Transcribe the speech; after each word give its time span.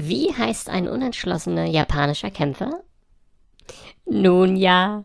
Wie 0.00 0.32
heißt 0.32 0.70
ein 0.70 0.86
unentschlossener 0.86 1.64
japanischer 1.64 2.30
Kämpfer? 2.30 2.84
Nun 4.06 4.54
ja, 4.54 5.02